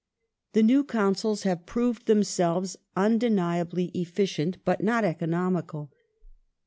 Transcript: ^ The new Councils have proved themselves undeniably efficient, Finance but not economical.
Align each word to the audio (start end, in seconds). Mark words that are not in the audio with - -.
^ 0.49 0.53
The 0.53 0.63
new 0.63 0.83
Councils 0.83 1.43
have 1.43 1.67
proved 1.67 2.07
themselves 2.07 2.75
undeniably 2.97 3.91
efficient, 3.93 4.55
Finance 4.55 4.63
but 4.65 4.83
not 4.83 5.05
economical. 5.05 5.91